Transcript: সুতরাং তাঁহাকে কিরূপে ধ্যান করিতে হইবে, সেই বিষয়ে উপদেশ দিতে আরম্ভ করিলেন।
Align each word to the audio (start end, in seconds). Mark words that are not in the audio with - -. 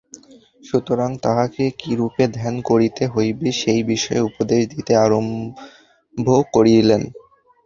সুতরাং 0.63 1.11
তাঁহাকে 1.23 1.63
কিরূপে 1.79 2.23
ধ্যান 2.33 2.55
করিতে 2.69 3.03
হইবে, 3.07 3.47
সেই 3.61 3.81
বিষয়ে 3.83 4.21
উপদেশ 4.29 4.61
দিতে 4.73 4.93
আরম্ভ 5.05 6.27
করিলেন। 6.53 7.01